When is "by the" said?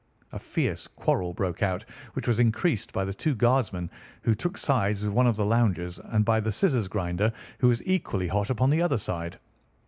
2.91-3.13, 6.25-6.51